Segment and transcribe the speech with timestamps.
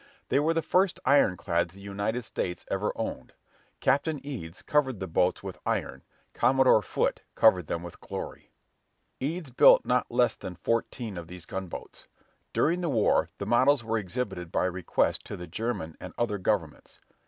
[0.29, 3.33] They were the first ironclads the United States ever owned.
[3.81, 6.01] Captain Eads covered the boats with iron:
[6.33, 8.51] Commodore Foote covered them with glory.
[9.19, 12.07] Eads built not less than fourteen of these gunboats.
[12.51, 16.99] During the war, the models were exhibited by request to the German and other governments.